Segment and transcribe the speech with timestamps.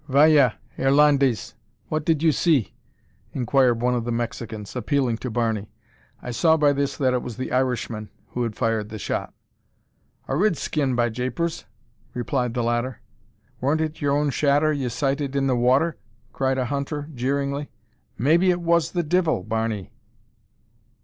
[0.09, 1.53] "Vaya, Irlandes!
[1.89, 2.73] What did you see?"
[3.33, 5.69] inquired one of the Mexicans, appealing to Barney.
[6.23, 9.31] I saw by this that it was the Irishman who had fired the shot.
[10.27, 11.65] "A rid skin, by japers!"
[12.15, 12.99] replied the latter.
[13.61, 15.99] "Warn't it yer own shadder ye sighted in the water?"
[16.33, 17.69] cried a hunter, jeeringly.
[18.17, 19.91] "Maybe it was the divil, Barney?"